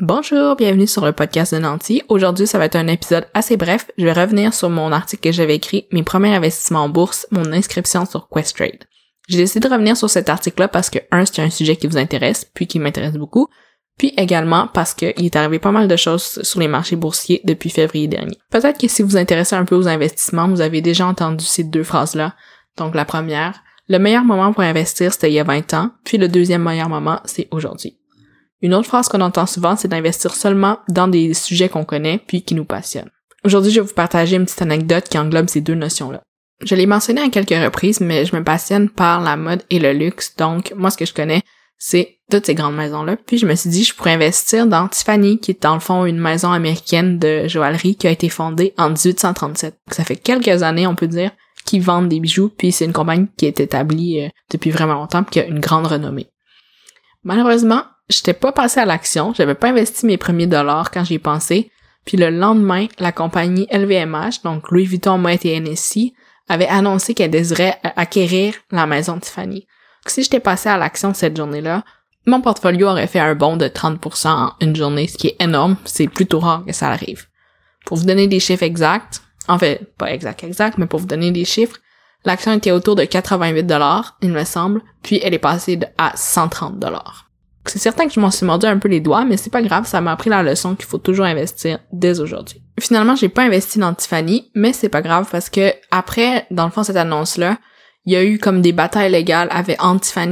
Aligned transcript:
Bonjour, 0.00 0.56
bienvenue 0.56 0.88
sur 0.88 1.04
le 1.04 1.12
podcast 1.12 1.54
de 1.54 1.60
Nancy. 1.60 2.02
Aujourd'hui, 2.08 2.48
ça 2.48 2.58
va 2.58 2.64
être 2.64 2.74
un 2.74 2.88
épisode 2.88 3.28
assez 3.32 3.56
bref. 3.56 3.92
Je 3.96 4.04
vais 4.04 4.12
revenir 4.12 4.52
sur 4.52 4.68
mon 4.68 4.90
article 4.90 5.22
que 5.22 5.32
j'avais 5.32 5.54
écrit, 5.54 5.86
mes 5.92 6.02
premiers 6.02 6.34
investissements 6.34 6.82
en 6.82 6.88
bourse, 6.88 7.28
mon 7.30 7.52
inscription 7.52 8.04
sur 8.04 8.28
Questrade. 8.28 8.86
J'ai 9.28 9.38
décidé 9.38 9.68
de 9.68 9.72
revenir 9.72 9.96
sur 9.96 10.10
cet 10.10 10.28
article-là 10.28 10.66
parce 10.66 10.90
que, 10.90 10.98
un, 11.12 11.24
c'est 11.24 11.42
un 11.42 11.48
sujet 11.48 11.76
qui 11.76 11.86
vous 11.86 11.96
intéresse, 11.96 12.44
puis 12.44 12.66
qui 12.66 12.80
m'intéresse 12.80 13.14
beaucoup, 13.14 13.46
puis 13.96 14.12
également 14.16 14.66
parce 14.66 14.94
qu'il 14.94 15.14
est 15.16 15.36
arrivé 15.36 15.60
pas 15.60 15.70
mal 15.70 15.86
de 15.86 15.94
choses 15.94 16.42
sur 16.42 16.58
les 16.58 16.66
marchés 16.66 16.96
boursiers 16.96 17.40
depuis 17.44 17.70
février 17.70 18.08
dernier. 18.08 18.36
Peut-être 18.50 18.80
que 18.80 18.88
si 18.88 19.02
vous 19.02 19.10
vous 19.10 19.16
intéressez 19.16 19.54
un 19.54 19.64
peu 19.64 19.76
aux 19.76 19.86
investissements, 19.86 20.48
vous 20.48 20.60
avez 20.60 20.80
déjà 20.80 21.06
entendu 21.06 21.44
ces 21.44 21.62
deux 21.62 21.84
phrases-là. 21.84 22.34
Donc 22.76 22.96
la 22.96 23.04
première, 23.04 23.62
le 23.88 24.00
meilleur 24.00 24.24
moment 24.24 24.52
pour 24.52 24.64
investir, 24.64 25.12
c'était 25.12 25.30
il 25.30 25.34
y 25.34 25.38
a 25.38 25.44
20 25.44 25.72
ans, 25.74 25.92
puis 26.02 26.18
le 26.18 26.26
deuxième 26.26 26.64
meilleur 26.64 26.88
moment, 26.88 27.20
c'est 27.26 27.46
aujourd'hui. 27.52 27.96
Une 28.64 28.72
autre 28.72 28.88
phrase 28.88 29.08
qu'on 29.08 29.20
entend 29.20 29.44
souvent, 29.44 29.76
c'est 29.76 29.88
d'investir 29.88 30.34
seulement 30.34 30.78
dans 30.88 31.06
des 31.06 31.34
sujets 31.34 31.68
qu'on 31.68 31.84
connaît 31.84 32.18
puis 32.26 32.40
qui 32.40 32.54
nous 32.54 32.64
passionnent. 32.64 33.10
Aujourd'hui, 33.44 33.70
je 33.70 33.78
vais 33.78 33.86
vous 33.86 33.92
partager 33.92 34.36
une 34.36 34.46
petite 34.46 34.62
anecdote 34.62 35.04
qui 35.06 35.18
englobe 35.18 35.50
ces 35.50 35.60
deux 35.60 35.74
notions-là. 35.74 36.22
Je 36.64 36.74
l'ai 36.74 36.86
mentionné 36.86 37.20
à 37.20 37.28
quelques 37.28 37.50
reprises, 37.50 38.00
mais 38.00 38.24
je 38.24 38.34
me 38.34 38.42
passionne 38.42 38.88
par 38.88 39.20
la 39.20 39.36
mode 39.36 39.62
et 39.68 39.78
le 39.78 39.92
luxe, 39.92 40.34
donc 40.36 40.72
moi 40.74 40.90
ce 40.90 40.96
que 40.96 41.04
je 41.04 41.12
connais, 41.12 41.42
c'est 41.76 42.20
toutes 42.30 42.46
ces 42.46 42.54
grandes 42.54 42.76
maisons-là. 42.76 43.18
Puis 43.18 43.36
je 43.36 43.44
me 43.44 43.54
suis 43.54 43.68
dit, 43.68 43.84
je 43.84 43.94
pourrais 43.94 44.14
investir 44.14 44.66
dans 44.66 44.88
Tiffany, 44.88 45.38
qui 45.40 45.50
est 45.50 45.62
dans 45.62 45.74
le 45.74 45.80
fond 45.80 46.06
une 46.06 46.18
maison 46.18 46.50
américaine 46.50 47.18
de 47.18 47.46
joaillerie 47.46 47.96
qui 47.96 48.06
a 48.06 48.10
été 48.12 48.30
fondée 48.30 48.72
en 48.78 48.88
1837. 48.88 49.78
Ça 49.90 50.04
fait 50.04 50.16
quelques 50.16 50.62
années, 50.62 50.86
on 50.86 50.94
peut 50.94 51.06
dire, 51.06 51.32
qu'ils 51.66 51.82
vendent 51.82 52.08
des 52.08 52.18
bijoux, 52.18 52.48
puis 52.48 52.72
c'est 52.72 52.86
une 52.86 52.94
compagnie 52.94 53.28
qui 53.36 53.44
est 53.44 53.60
établie 53.60 54.22
euh, 54.22 54.28
depuis 54.50 54.70
vraiment 54.70 54.94
longtemps, 54.94 55.22
puis 55.22 55.32
qui 55.32 55.40
a 55.40 55.44
une 55.44 55.60
grande 55.60 55.86
renommée. 55.86 56.28
Malheureusement, 57.24 57.82
j'étais 58.08 58.34
pas 58.34 58.52
passé 58.52 58.80
à 58.80 58.84
l'action, 58.84 59.32
j'avais 59.34 59.54
pas 59.54 59.68
investi 59.68 60.06
mes 60.06 60.16
premiers 60.16 60.46
dollars 60.46 60.90
quand 60.90 61.04
j'y 61.04 61.14
ai 61.14 61.18
pensé, 61.18 61.70
puis 62.04 62.16
le 62.16 62.30
lendemain, 62.30 62.86
la 62.98 63.12
compagnie 63.12 63.66
LVMH, 63.70 64.42
donc 64.44 64.70
Louis 64.70 64.84
Vuitton, 64.84 65.18
Moet 65.18 65.44
et 65.44 65.54
Hennessy, 65.54 66.14
avait 66.48 66.68
annoncé 66.68 67.14
qu'elle 67.14 67.30
désirait 67.30 67.78
acquérir 67.96 68.54
la 68.70 68.86
maison 68.86 69.18
Tiffany. 69.18 69.66
Si 70.06 70.22
j'étais 70.22 70.40
passé 70.40 70.68
à 70.68 70.76
l'action 70.76 71.14
cette 71.14 71.36
journée-là, 71.36 71.82
mon 72.26 72.40
portfolio 72.40 72.88
aurait 72.88 73.06
fait 73.06 73.20
un 73.20 73.34
bond 73.34 73.56
de 73.56 73.66
30% 73.66 74.28
en 74.28 74.52
une 74.60 74.76
journée, 74.76 75.08
ce 75.08 75.16
qui 75.16 75.28
est 75.28 75.42
énorme, 75.42 75.76
c'est 75.84 76.08
plutôt 76.08 76.40
rare 76.40 76.64
que 76.66 76.72
ça 76.72 76.90
arrive. 76.90 77.26
Pour 77.86 77.96
vous 77.96 78.04
donner 78.04 78.28
des 78.28 78.40
chiffres 78.40 78.62
exacts, 78.62 79.22
en 79.48 79.58
fait, 79.58 79.94
pas 79.96 80.12
exact 80.12 80.42
exact, 80.44 80.78
mais 80.78 80.86
pour 80.86 81.00
vous 81.00 81.06
donner 81.06 81.30
des 81.30 81.44
chiffres, 81.44 81.76
l'action 82.24 82.52
était 82.52 82.70
autour 82.70 82.96
de 82.96 83.04
88 83.04 83.64
dollars, 83.64 84.16
il 84.22 84.30
me 84.30 84.44
semble, 84.44 84.82
puis 85.02 85.20
elle 85.22 85.34
est 85.34 85.38
passée 85.38 85.78
à 85.98 86.12
130 86.16 86.78
dollars. 86.78 87.30
C'est 87.66 87.78
certain 87.78 88.06
que 88.06 88.12
je 88.12 88.20
m'en 88.20 88.30
suis 88.30 88.44
mordu 88.44 88.66
un 88.66 88.78
peu 88.78 88.88
les 88.88 89.00
doigts, 89.00 89.24
mais 89.24 89.36
c'est 89.36 89.50
pas 89.50 89.62
grave, 89.62 89.86
ça 89.86 90.00
m'a 90.00 90.12
appris 90.12 90.30
la 90.30 90.42
leçon 90.42 90.74
qu'il 90.74 90.84
faut 90.84 90.98
toujours 90.98 91.24
investir 91.24 91.78
dès 91.92 92.20
aujourd'hui. 92.20 92.62
Finalement, 92.78 93.16
j'ai 93.16 93.28
pas 93.28 93.42
investi 93.42 93.78
dans 93.78 93.94
Tiffany, 93.94 94.50
mais 94.54 94.72
c'est 94.72 94.88
pas 94.88 95.02
grave 95.02 95.28
parce 95.30 95.48
que 95.48 95.72
après, 95.90 96.46
dans 96.50 96.66
le 96.66 96.70
fond, 96.70 96.82
cette 96.82 96.96
annonce-là, 96.96 97.58
il 98.06 98.12
y 98.12 98.16
a 98.16 98.24
eu 98.24 98.38
comme 98.38 98.60
des 98.60 98.72
batailles 98.72 99.10
légales 99.10 99.48
avec 99.50 99.78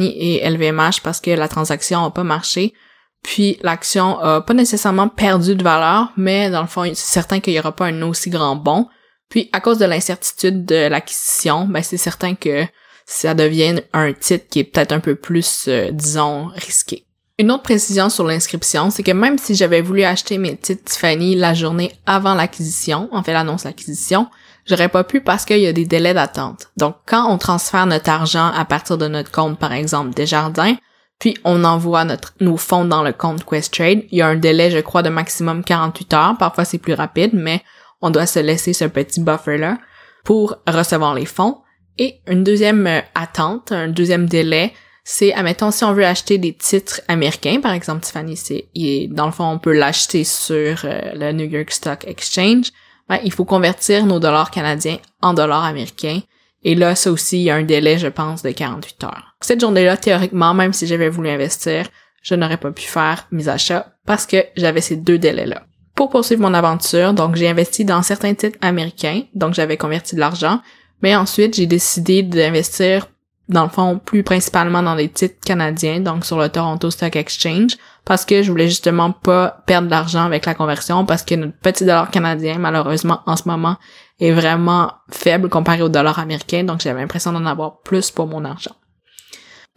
et 0.00 0.50
LVMH 0.50 1.00
parce 1.02 1.20
que 1.20 1.30
la 1.30 1.48
transaction 1.48 2.05
a 2.05 2.11
pas 2.11 2.24
marché. 2.24 2.74
Puis 3.22 3.58
l'action 3.62 4.19
a 4.19 4.41
pas 4.41 4.52
nécessairement 4.52 5.08
perdu 5.08 5.55
de 5.55 5.62
valeur, 5.62 6.12
mais 6.17 6.50
dans 6.50 6.61
le 6.61 6.67
fond, 6.67 6.84
c'est 6.86 6.96
certain 6.96 7.41
qu'il 7.41 7.55
y 7.55 7.58
aura 7.58 7.72
pas 7.72 7.86
un 7.86 8.02
aussi 8.02 8.30
grand 8.30 8.56
bond. 8.56 8.89
Puis 9.30 9.48
à 9.52 9.61
cause 9.61 9.78
de 9.78 9.86
l'incertitude 9.86 10.67
de 10.67 10.89
l'acquisition, 10.89 11.67
ben 11.67 11.83
c'est 11.83 11.96
certain 11.96 12.34
que 12.34 12.67
ça 13.06 13.34
devient 13.34 13.80
un 13.92 14.12
titre 14.12 14.46
qui 14.50 14.58
est 14.58 14.64
peut-être 14.64 14.92
un 14.92 15.00
peu 15.00 15.14
plus, 15.14 15.67
euh, 15.69 15.91
disons, 15.92 16.48
risqué. 16.55 17.06
Une 17.42 17.50
autre 17.50 17.64
précision 17.64 18.08
sur 18.08 18.24
l'inscription, 18.24 18.90
c'est 18.90 19.02
que 19.02 19.10
même 19.10 19.36
si 19.36 19.56
j'avais 19.56 19.80
voulu 19.80 20.04
acheter 20.04 20.38
mes 20.38 20.56
titres 20.56 20.84
Tiffany 20.84 21.34
la 21.34 21.54
journée 21.54 21.90
avant 22.06 22.34
l'acquisition, 22.36 23.08
en 23.10 23.24
fait 23.24 23.32
l'annonce 23.32 23.64
l'acquisition, 23.64 24.28
j'aurais 24.64 24.88
pas 24.88 25.02
pu 25.02 25.20
parce 25.20 25.44
qu'il 25.44 25.58
y 25.58 25.66
a 25.66 25.72
des 25.72 25.84
délais 25.84 26.14
d'attente. 26.14 26.68
Donc 26.76 26.94
quand 27.04 27.28
on 27.28 27.38
transfère 27.38 27.86
notre 27.86 28.11
argent 28.11 28.46
à 28.46 28.64
partir 28.64 28.96
de 28.96 29.08
notre 29.08 29.33
compte, 29.33 29.58
par 29.58 29.72
exemple 29.72 30.14
Desjardins, 30.14 30.77
puis 31.18 31.36
on 31.42 31.64
envoie 31.64 32.06
nos 32.39 32.56
fonds 32.56 32.84
dans 32.84 33.02
le 33.02 33.12
compte 33.12 33.44
Questrade, 33.44 34.05
il 34.12 34.18
y 34.18 34.22
a 34.22 34.28
un 34.28 34.36
délai, 34.36 34.70
je 34.70 34.78
crois, 34.78 35.02
de 35.02 35.08
maximum 35.08 35.64
48 35.64 36.14
heures. 36.14 36.36
Parfois 36.38 36.64
c'est 36.64 36.78
plus 36.78 36.94
rapide, 36.94 37.33
mais 37.33 37.61
on 38.00 38.11
doit 38.11 38.27
se 38.27 38.38
laisser 38.38 38.72
ce 38.72 38.84
petit 38.84 39.20
buffer-là 39.20 39.78
pour 40.22 40.58
recevoir 40.68 41.17
les 41.17 41.27
fonds. 41.27 41.58
Et 41.98 42.20
une 42.28 42.44
deuxième 42.44 42.86
euh, 42.86 43.00
attente, 43.17 43.72
un 43.72 43.88
deuxième 43.88 44.27
délai, 44.27 44.72
c'est, 45.05 45.33
admettons, 45.33 45.70
si 45.70 45.85
on 45.85 45.92
veut 45.92 46.07
acheter 46.07 46.39
des 46.39 46.52
titres 46.52 47.01
américains, 47.08 47.61
par 47.61 47.73
exemple, 47.73 48.02
Tiffany, 48.02 48.36
c'est, 48.36 48.68
dans 49.11 49.27
le 49.27 49.33
fond, 49.33 49.46
on 49.46 49.58
peut 49.58 49.73
l'acheter 49.73 50.23
sur 50.23 50.85
euh, 50.85 51.01
le 51.14 51.33
New 51.33 51.46
York 51.46 51.73
Stock 51.73 52.05
Exchange, 52.07 52.70
ben, 53.08 53.18
il 53.24 53.33
faut 53.33 53.45
convertir 53.45 54.07
nos 54.07 54.20
dollars 54.20 54.51
canadiens 54.51 54.98
en 55.20 55.35
dollars 55.35 55.64
américains. 55.64 56.20
Et 56.62 56.77
là, 56.77 56.95
ça 56.95 57.11
aussi, 57.11 57.39
il 57.39 57.42
y 57.42 57.51
a 57.51 57.57
un 57.57 57.64
délai, 57.64 57.98
je 57.98 58.07
pense, 58.07 58.42
de 58.42 58.52
48 58.52 59.05
heures. 59.05 59.36
Cette 59.41 59.61
journée-là, 59.61 59.96
théoriquement, 59.96 60.55
même 60.55 60.73
si 60.73 60.86
j'avais 60.86 61.08
voulu 61.08 61.29
investir, 61.29 61.89
je 62.23 62.36
n'aurais 62.36 62.57
pas 62.57 62.70
pu 62.70 62.85
faire 62.85 63.27
mes 63.33 63.48
achats 63.48 63.96
parce 64.07 64.27
que 64.27 64.45
j'avais 64.57 64.80
ces 64.80 64.96
deux 64.96 65.18
délais-là. 65.18 65.64
Pour 65.96 66.11
poursuivre 66.11 66.42
mon 66.42 66.55
aventure, 66.55 67.12
donc 67.12 67.35
j'ai 67.35 67.48
investi 67.48 67.85
dans 67.85 68.02
certains 68.02 68.35
titres 68.35 68.58
américains, 68.61 69.23
donc 69.35 69.55
j'avais 69.55 69.77
converti 69.77 70.14
de 70.14 70.20
l'argent, 70.20 70.61
mais 71.02 71.17
ensuite 71.17 71.55
j'ai 71.57 71.67
décidé 71.67 72.23
d'investir 72.23 73.08
dans 73.52 73.64
le 73.64 73.68
fond, 73.68 74.01
plus 74.05 74.23
principalement 74.23 74.83
dans 74.83 74.95
les 74.95 75.08
titres 75.08 75.40
canadiens, 75.45 76.01
donc 76.01 76.24
sur 76.24 76.39
le 76.39 76.48
Toronto 76.48 76.90
Stock 76.90 77.14
Exchange, 77.17 77.77
parce 78.05 78.24
que 78.24 78.42
je 78.42 78.51
voulais 78.51 78.68
justement 78.68 79.13
pas 79.13 79.63
perdre 79.67 79.89
d'argent 79.89 80.24
avec 80.24 80.46
la 80.46 80.55
conversion, 80.55 81.05
parce 81.07 81.23
que 81.23 81.35
notre 81.35 81.57
petit 81.58 81.85
dollar 81.85 82.11
canadien, 82.11 82.58
malheureusement, 82.58 83.20
en 83.27 83.36
ce 83.36 83.46
moment, 83.46 83.77
est 84.20 84.33
vraiment 84.33 84.92
faible 85.11 85.48
comparé 85.48 85.83
au 85.83 85.89
dollar 85.89 86.18
américain, 86.18 86.64
donc 86.64 86.80
j'avais 86.80 87.01
l'impression 87.01 87.33
d'en 87.33 87.46
avoir 87.46 87.80
plus 87.80 88.11
pour 88.11 88.27
mon 88.27 88.45
argent. 88.45 88.74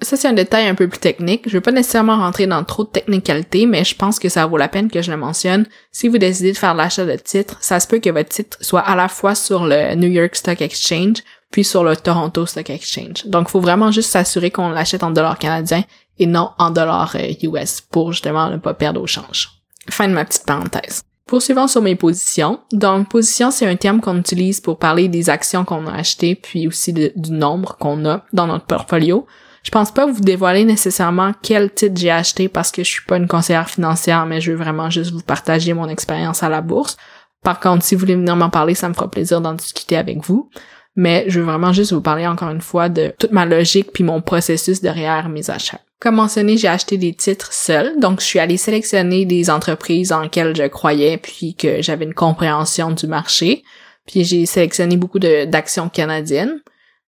Ça, 0.01 0.17
c'est 0.17 0.27
un 0.27 0.33
détail 0.33 0.67
un 0.67 0.75
peu 0.75 0.89
plus 0.89 0.99
technique. 0.99 1.47
Je 1.47 1.53
veux 1.53 1.61
pas 1.61 1.71
nécessairement 1.71 2.17
rentrer 2.17 2.47
dans 2.47 2.63
trop 2.65 2.83
de 2.83 2.89
technicalité, 2.89 3.65
mais 3.65 3.85
je 3.85 3.95
pense 3.95 4.19
que 4.19 4.27
ça 4.27 4.45
vaut 4.45 4.57
la 4.57 4.67
peine 4.67 4.91
que 4.91 5.01
je 5.01 5.09
le 5.09 5.15
mentionne. 5.15 5.65
Si 5.93 6.09
vous 6.09 6.17
décidez 6.17 6.51
de 6.51 6.57
faire 6.57 6.73
l'achat 6.73 7.05
de 7.05 7.15
titres, 7.15 7.57
ça 7.61 7.79
se 7.79 7.87
peut 7.87 7.99
que 7.99 8.09
votre 8.09 8.27
titre 8.27 8.57
soit 8.59 8.81
à 8.81 8.97
la 8.97 9.07
fois 9.07 9.35
sur 9.35 9.65
le 9.65 9.95
New 9.95 10.09
York 10.09 10.35
Stock 10.35 10.61
Exchange, 10.61 11.19
puis 11.55 11.63
sur 11.63 11.85
le 11.85 11.95
Toronto 11.95 12.45
Stock 12.45 12.69
Exchange. 12.69 13.27
Donc, 13.27 13.47
il 13.47 13.51
faut 13.51 13.61
vraiment 13.61 13.89
juste 13.89 14.09
s'assurer 14.09 14.51
qu'on 14.51 14.67
l'achète 14.67 15.03
en 15.03 15.11
dollars 15.11 15.39
canadiens 15.39 15.85
et 16.19 16.25
non 16.25 16.49
en 16.57 16.69
dollars 16.69 17.15
US 17.15 17.79
euh, 17.79 17.83
pour 17.89 18.11
justement 18.11 18.49
ne 18.49 18.57
pas 18.57 18.73
perdre 18.73 19.01
au 19.01 19.07
change. 19.07 19.51
Fin 19.89 20.09
de 20.09 20.13
ma 20.13 20.25
petite 20.25 20.45
parenthèse. 20.45 21.03
Poursuivons 21.25 21.67
sur 21.67 21.81
mes 21.81 21.95
positions. 21.95 22.59
Donc, 22.73 23.07
position, 23.07 23.51
c'est 23.51 23.65
un 23.65 23.77
terme 23.77 24.01
qu'on 24.01 24.17
utilise 24.17 24.59
pour 24.59 24.77
parler 24.77 25.07
des 25.07 25.29
actions 25.29 25.63
qu'on 25.63 25.87
a 25.87 25.93
achetées, 25.93 26.35
puis 26.35 26.67
aussi 26.67 26.91
du 26.91 27.31
nombre 27.31 27.77
qu'on 27.77 28.05
a 28.05 28.25
dans 28.33 28.47
notre 28.47 28.65
portfolio. 28.65 29.25
Je 29.63 29.71
pense 29.71 29.91
pas 29.91 30.05
vous 30.05 30.19
dévoiler 30.19 30.65
nécessairement 30.65 31.31
quel 31.41 31.73
titre 31.73 31.95
j'ai 31.95 32.11
acheté 32.11 32.49
parce 32.49 32.69
que 32.69 32.83
je 32.83 32.89
suis 32.89 33.05
pas 33.05 33.15
une 33.15 33.29
conseillère 33.29 33.69
financière, 33.69 34.25
mais 34.25 34.41
je 34.41 34.51
veux 34.51 34.57
vraiment 34.57 34.89
juste 34.89 35.13
vous 35.13 35.23
partager 35.23 35.71
mon 35.71 35.87
expérience 35.87 36.43
à 36.43 36.49
la 36.49 36.59
bourse. 36.59 36.97
Par 37.43 37.61
contre, 37.61 37.85
si 37.85 37.95
vous 37.95 38.01
voulez 38.01 38.15
venir 38.15 38.35
m'en 38.35 38.49
parler, 38.49 38.75
ça 38.75 38.89
me 38.89 38.93
fera 38.93 39.09
plaisir 39.09 39.39
d'en 39.39 39.53
discuter 39.53 39.95
avec 39.95 40.17
vous 40.17 40.49
mais 40.95 41.25
je 41.27 41.39
veux 41.39 41.45
vraiment 41.45 41.73
juste 41.73 41.93
vous 41.93 42.01
parler 42.01 42.25
encore 42.25 42.49
une 42.49 42.61
fois 42.61 42.89
de 42.89 43.13
toute 43.17 43.31
ma 43.31 43.45
logique 43.45 43.91
puis 43.93 44.03
mon 44.03 44.21
processus 44.21 44.81
derrière 44.81 45.29
mes 45.29 45.49
achats. 45.49 45.81
Comme 45.99 46.15
mentionné, 46.15 46.57
j'ai 46.57 46.67
acheté 46.67 46.97
des 46.97 47.13
titres 47.13 47.53
seuls, 47.53 47.99
donc 47.99 48.19
je 48.19 48.25
suis 48.25 48.39
allée 48.39 48.57
sélectionner 48.57 49.25
des 49.25 49.49
entreprises 49.49 50.11
en 50.11 50.21
lesquelles 50.21 50.55
je 50.55 50.67
croyais 50.67 51.17
puis 51.17 51.55
que 51.55 51.81
j'avais 51.81 52.05
une 52.05 52.13
compréhension 52.13 52.91
du 52.91 53.07
marché. 53.07 53.63
Puis 54.05 54.23
j'ai 54.23 54.45
sélectionné 54.45 54.97
beaucoup 54.97 55.19
d'actions 55.19 55.89
canadiennes, 55.89 56.61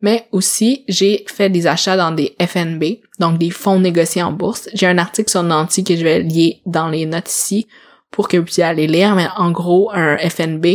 mais 0.01 0.27
aussi 0.31 0.85
j'ai 0.87 1.25
fait 1.27 1.49
des 1.49 1.67
achats 1.67 1.97
dans 1.97 2.11
des 2.11 2.35
FNB, 2.39 2.99
donc 3.19 3.37
des 3.37 3.49
fonds 3.49 3.79
négociés 3.79 4.23
en 4.23 4.31
bourse. 4.31 4.69
J'ai 4.73 4.87
un 4.87 4.97
article 4.97 5.29
sur 5.29 5.43
Nanti 5.43 5.83
que 5.83 5.95
je 5.95 6.03
vais 6.03 6.21
lier 6.21 6.61
dans 6.65 6.87
les 6.87 7.05
notes 7.05 7.29
ici 7.29 7.67
pour 8.11 8.27
que 8.29 8.37
vous 8.37 8.43
puissiez 8.43 8.63
aller 8.63 8.87
lire, 8.87 9.15
mais 9.15 9.27
en 9.35 9.51
gros 9.51 9.91
un 9.93 10.17
FNB, 10.17 10.65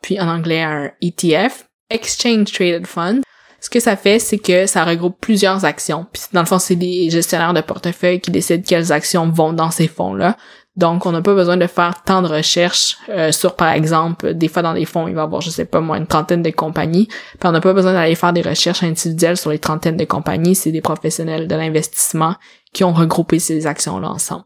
puis 0.00 0.20
en 0.20 0.28
anglais 0.28 0.62
un 0.62 0.90
ETF, 1.00 1.68
Exchange 1.92 2.52
Traded 2.52 2.86
Fund. 2.86 3.22
Ce 3.60 3.70
que 3.70 3.78
ça 3.78 3.96
fait, 3.96 4.18
c'est 4.18 4.38
que 4.38 4.66
ça 4.66 4.84
regroupe 4.84 5.16
plusieurs 5.20 5.64
actions. 5.64 6.06
Puis 6.12 6.22
dans 6.32 6.40
le 6.40 6.46
fond, 6.46 6.58
c'est 6.58 6.74
des 6.74 7.10
gestionnaires 7.10 7.54
de 7.54 7.60
portefeuille 7.60 8.20
qui 8.20 8.32
décident 8.32 8.64
quelles 8.66 8.90
actions 8.90 9.28
vont 9.30 9.52
dans 9.52 9.70
ces 9.70 9.86
fonds-là. 9.86 10.36
Donc, 10.74 11.04
on 11.04 11.12
n'a 11.12 11.20
pas 11.20 11.34
besoin 11.34 11.58
de 11.58 11.66
faire 11.66 12.02
tant 12.02 12.22
de 12.22 12.28
recherches 12.28 12.96
euh, 13.10 13.30
sur, 13.30 13.56
par 13.56 13.72
exemple, 13.72 14.32
des 14.32 14.48
fois 14.48 14.62
dans 14.62 14.72
des 14.72 14.86
fonds, 14.86 15.06
il 15.06 15.14
va 15.14 15.20
y 15.20 15.24
avoir, 15.24 15.42
je 15.42 15.50
sais 15.50 15.66
pas 15.66 15.80
moi, 15.80 15.98
une 15.98 16.06
trentaine 16.06 16.42
de 16.42 16.50
compagnies. 16.50 17.06
Puis 17.06 17.44
on 17.44 17.52
n'a 17.52 17.60
pas 17.60 17.74
besoin 17.74 17.92
d'aller 17.92 18.14
faire 18.14 18.32
des 18.32 18.40
recherches 18.40 18.82
individuelles 18.82 19.36
sur 19.36 19.50
les 19.50 19.58
trentaines 19.58 19.98
de 19.98 20.04
compagnies. 20.06 20.54
C'est 20.54 20.72
des 20.72 20.80
professionnels 20.80 21.46
de 21.46 21.54
l'investissement 21.54 22.36
qui 22.72 22.84
ont 22.84 22.92
regroupé 22.92 23.38
ces 23.38 23.66
actions-là 23.66 24.08
ensemble. 24.08 24.44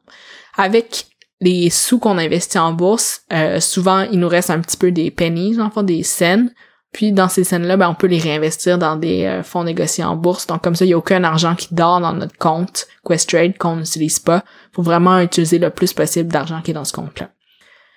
Avec 0.58 1.06
les 1.40 1.70
sous 1.70 1.98
qu'on 2.00 2.19
investit 2.19 2.58
en 2.58 2.72
bourse, 2.72 3.22
euh, 3.32 3.60
souvent, 3.60 4.00
il 4.00 4.19
nous 4.19 4.28
reste 4.28 4.50
un 4.50 4.60
petit 4.60 4.76
peu 4.76 4.90
des 4.90 5.10
pennies, 5.12 5.60
en 5.60 5.70
fond, 5.70 5.84
des 5.84 6.02
scènes 6.02 6.50
Puis 6.96 7.12
dans 7.12 7.28
ces 7.28 7.44
scènes-là, 7.44 7.76
ben, 7.76 7.90
on 7.90 7.94
peut 7.94 8.06
les 8.06 8.19
réinvestir 8.19 8.78
dans 8.78 8.96
des 8.96 9.26
euh, 9.26 9.43
fonds 9.43 9.64
négociés 9.64 10.02
en 10.02 10.16
bourse. 10.16 10.46
Donc 10.46 10.62
comme 10.62 10.75
ça, 10.75 10.87
il 10.87 10.88
n'y 10.88 10.94
a 10.94 10.96
aucun 10.96 11.25
argent 11.25 11.54
qui 11.54 11.75
dort 11.75 12.00
dans 12.00 12.14
notre 12.14 12.38
compte 12.38 12.87
Questrade 13.06 13.58
qu'on 13.58 13.76
n'utilise 13.76 14.19
pas. 14.19 14.43
Faut 14.72 14.81
vraiment 14.81 15.20
utiliser 15.20 15.58
le 15.58 15.69
plus 15.69 15.93
possible 15.93 16.32
d'argent 16.32 16.62
qui 16.62 16.70
est 16.70 16.75
dans 16.75 16.87
ce 16.87 16.94
compte-là. 16.94 17.28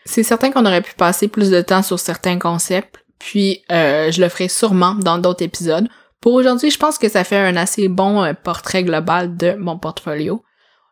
C'est 0.04 0.24
certain 0.24 0.52
qu'on 0.52 0.66
aurait 0.66 0.82
pu 0.82 0.96
passer 0.96 1.30
plus 1.30 1.50
de 1.50 1.62
temps 1.62 1.82
sur 1.82 1.98
certains 1.98 2.38
concepts, 2.40 2.98
puis 3.20 3.64
euh, 3.72 4.12
je 4.12 4.20
le 4.20 4.28
ferai 4.28 4.50
sûrement 4.50 4.96
dans 4.96 5.18
d'autres 5.18 5.46
épisodes. 5.46 5.88
Pour 6.20 6.34
aujourd'hui, 6.34 6.70
je 6.70 6.78
pense 6.78 6.98
que 6.98 7.08
ça 7.08 7.24
fait 7.24 7.38
un 7.38 7.56
assez 7.56 7.88
bon 7.88 8.22
euh, 8.22 8.34
portrait 8.34 8.84
global 8.84 9.38
de 9.38 9.54
mon 9.54 9.78
portfolio. 9.78 10.44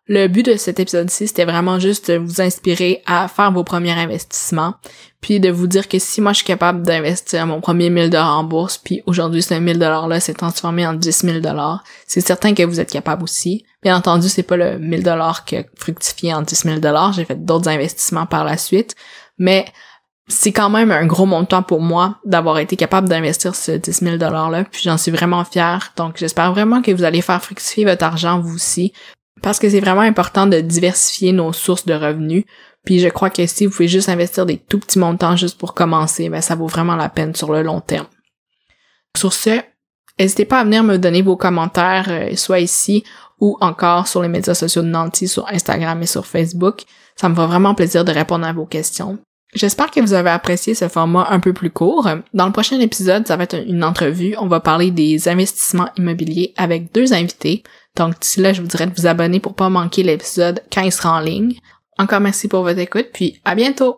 Le 0.10 0.28
but 0.28 0.46
de 0.46 0.56
cet 0.56 0.80
épisode-ci, 0.80 1.28
c'était 1.28 1.44
vraiment 1.44 1.80
juste 1.80 2.10
de 2.10 2.18
vous 2.18 2.40
inspirer 2.40 3.02
à 3.06 3.28
faire 3.28 3.52
vos 3.52 3.66
premiers 3.66 3.92
investissements, 3.92 4.76
puis 5.20 5.42
de 5.42 5.50
vous 5.50 5.68
dire 5.68 5.90
que 5.90 6.00
si 6.00 6.22
moi 6.22 6.32
je 6.32 6.38
suis 6.38 6.46
capable 6.46 6.82
d'investir 6.84 7.46
mon 7.46 7.60
premier 7.60 7.90
1000 7.90 8.10
dollars 8.10 8.38
en 8.38 8.46
bourse, 8.46 8.78
puis 8.78 9.04
aujourd'hui 9.06 9.42
ce 9.44 9.56
1000 9.56 9.78
dollars 9.78 10.08
là 10.08 10.22
s'est 10.22 10.34
transformé 10.34 10.88
en 10.88 10.94
10 10.94 11.26
000 11.26 11.40
dollars, 11.42 11.84
c'est 12.06 12.22
certain 12.22 12.54
que 12.54 12.64
vous 12.64 12.80
êtes 12.80 12.92
capable 12.92 13.24
aussi. 13.24 13.66
Bien 13.84 13.98
entendu, 13.98 14.30
c'est 14.30 14.44
pas 14.44 14.56
le 14.56 14.80
1000 14.80 15.04
dollars 15.04 15.44
qui 15.44 15.58
a 15.58 15.64
fructifié 15.76 16.34
en 16.34 16.42
10 16.42 16.64
000 16.64 16.80
dollars, 16.80 17.12
j'ai 17.12 17.26
fait 17.26 17.44
d'autres 17.44 17.68
investissements 17.68 18.28
par 18.28 18.46
la 18.46 18.56
suite, 18.56 18.96
mais 19.38 19.66
c'est 20.30 20.52
quand 20.52 20.70
même 20.70 20.92
un 20.92 21.06
gros 21.06 21.26
montant 21.26 21.64
pour 21.64 21.82
moi 21.82 22.18
d'avoir 22.26 22.60
été 22.60 22.76
capable 22.76 23.10
d'investir 23.10 23.56
ce 23.56 23.72
10 23.72 23.92
000 23.92 24.16
$-là, 24.18 24.66
puis 24.72 24.82
j'en 24.84 24.98
suis 24.98 25.12
vraiment 25.12 25.46
fière. 25.46 25.94
Donc, 25.96 26.18
j'espère 26.18 26.52
vraiment 26.52 26.82
que 26.82 26.92
vous 26.92 27.06
allez 27.06 27.22
faire 27.22 27.42
fructifier 27.42 27.86
votre 27.86 28.04
argent, 28.04 28.42
vous 28.42 28.56
aussi, 28.56 28.92
parce 29.42 29.60
que 29.60 29.70
c'est 29.70 29.80
vraiment 29.80 30.02
important 30.02 30.48
de 30.48 30.60
diversifier 30.60 31.32
nos 31.32 31.54
sources 31.54 31.86
de 31.86 31.94
revenus. 31.94 32.46
Puis 32.86 33.00
je 33.00 33.10
crois 33.10 33.30
que 33.30 33.46
si 33.46 33.66
vous 33.66 33.72
pouvez 33.72 33.88
juste 33.88 34.10
investir 34.10 34.46
des 34.46 34.58
tout 34.58 34.80
petits 34.80 35.00
montants 35.00 35.36
juste 35.36 35.58
pour 35.58 35.74
commencer, 35.74 36.30
ben 36.30 36.42
ça 36.42 36.56
vaut 36.56 36.68
vraiment 36.68 36.96
la 36.96 37.10
peine 37.10 37.36
sur 37.36 37.52
le 37.52 37.62
long 37.62 37.82
terme. 37.82 38.08
Sur 39.16 39.34
ce, 39.34 39.62
n'hésitez 40.20 40.46
pas 40.46 40.60
à 40.60 40.64
venir 40.64 40.84
me 40.84 40.98
donner 40.98 41.22
vos 41.22 41.36
commentaires, 41.36 42.08
euh, 42.10 42.36
soit 42.36 42.60
ici 42.60 43.04
ou 43.40 43.58
encore 43.62 44.08
sur 44.08 44.22
les 44.22 44.30
médias 44.30 44.56
sociaux 44.56 44.82
de 44.82 44.88
Nancy, 44.88 45.28
sur 45.28 45.48
Instagram 45.48 46.02
et 46.02 46.08
sur 46.08 46.26
Facebook. 46.26 46.84
Ça 47.16 47.30
me 47.30 47.36
fera 47.36 47.48
vraiment 47.48 47.76
plaisir 47.76 48.06
de 48.06 48.12
répondre 48.12 48.46
à 48.46 48.54
vos 48.54 48.66
questions. 48.66 49.20
J'espère 49.54 49.92
que 49.92 50.02
vous 50.02 50.14
avez 50.14 50.30
apprécié 50.30 50.76
ce 50.76 50.88
format 50.88 51.28
un 51.30 51.40
peu 51.40 51.54
plus 51.54 51.70
court. 51.70 52.08
Dans 52.34 52.46
le 52.46 52.52
prochain 52.52 52.80
épisode, 52.80 53.26
ça 53.26 53.38
va 53.38 53.44
être 53.44 53.58
une 53.66 53.84
entrevue. 53.84 54.36
On 54.40 54.48
va 54.48 54.60
parler 54.60 54.92
des 54.92 55.30
investissements 55.30 55.90
immobiliers 55.98 56.54
avec 56.58 56.92
deux 56.94 57.14
invités. 57.14 57.64
Donc 57.96 58.20
d'ici 58.20 58.42
là, 58.42 58.54
je 58.54 58.62
vous 58.62 58.68
dirais 58.68 58.88
de 58.88 58.96
vous 58.96 59.08
abonner 59.08 59.40
pour 59.40 59.56
pas 59.56 59.70
manquer 59.70 60.04
l'épisode 60.04 60.62
quand 60.72 60.82
il 60.82 60.92
sera 60.92 61.18
en 61.18 61.22
ligne. 61.22 61.58
Encore 61.98 62.20
merci 62.20 62.48
pour 62.48 62.62
votre 62.62 62.80
écoute, 62.80 63.08
puis 63.14 63.40
à 63.46 63.56
bientôt! 63.56 63.96